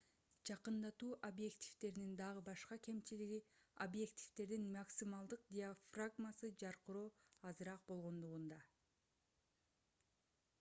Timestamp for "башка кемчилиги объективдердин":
2.47-4.65